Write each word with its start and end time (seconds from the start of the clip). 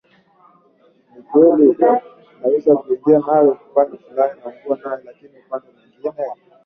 ni 1.15 1.21
kweli 1.23 1.75
naweza 2.41 2.73
nikaungana 2.89 3.43
nae 3.43 3.53
kwa 3.53 3.63
upande 3.85 3.97
fulani 3.97 4.39
naungana 4.39 4.95
nae 4.95 5.01
lakini 5.05 5.41
kwa 5.49 5.57
upande 5.57 5.79
mwengine 5.79 6.23